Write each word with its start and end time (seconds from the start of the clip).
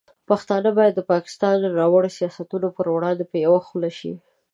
پښتانه 0.29 0.69
باید 0.77 0.93
د 0.95 1.01
پاکستان 1.11 1.55
د 1.59 1.65
ناوړه 1.77 2.09
سیاستونو 2.17 2.67
پر 2.77 2.85
وړاندې 2.95 3.23
په 3.31 3.37
یوه 3.45 3.61
خوله 3.67 3.89
شي. 3.99 4.13